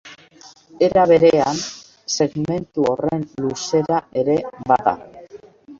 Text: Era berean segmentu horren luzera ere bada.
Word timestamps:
Era 0.87 1.03
berean 1.11 1.61
segmentu 2.15 2.89
horren 2.95 3.29
luzera 3.47 4.05
ere 4.25 4.43
bada. 4.73 4.99